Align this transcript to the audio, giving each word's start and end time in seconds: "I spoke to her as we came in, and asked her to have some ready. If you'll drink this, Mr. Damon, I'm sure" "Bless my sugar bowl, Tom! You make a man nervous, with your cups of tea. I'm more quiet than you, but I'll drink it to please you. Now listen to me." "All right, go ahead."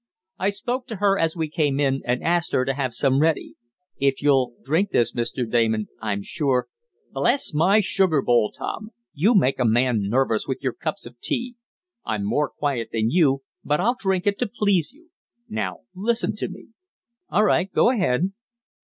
"I 0.39 0.49
spoke 0.49 0.87
to 0.87 0.95
her 0.95 1.19
as 1.19 1.35
we 1.35 1.47
came 1.47 1.79
in, 1.79 2.01
and 2.05 2.23
asked 2.23 2.53
her 2.53 2.65
to 2.65 2.73
have 2.73 2.91
some 2.91 3.21
ready. 3.21 3.53
If 3.99 4.19
you'll 4.19 4.55
drink 4.63 4.89
this, 4.89 5.13
Mr. 5.13 5.47
Damon, 5.47 5.89
I'm 6.01 6.23
sure" 6.23 6.69
"Bless 7.13 7.53
my 7.53 7.81
sugar 7.81 8.23
bowl, 8.23 8.51
Tom! 8.51 8.89
You 9.13 9.35
make 9.35 9.59
a 9.59 9.63
man 9.63 10.09
nervous, 10.09 10.47
with 10.47 10.57
your 10.63 10.73
cups 10.73 11.05
of 11.05 11.19
tea. 11.19 11.55
I'm 12.03 12.23
more 12.25 12.49
quiet 12.49 12.89
than 12.91 13.11
you, 13.11 13.43
but 13.63 13.79
I'll 13.79 13.93
drink 13.93 14.25
it 14.25 14.39
to 14.39 14.47
please 14.47 14.91
you. 14.91 15.09
Now 15.47 15.81
listen 15.93 16.35
to 16.37 16.49
me." 16.49 16.69
"All 17.29 17.43
right, 17.45 17.71
go 17.71 17.91
ahead." 17.91 18.31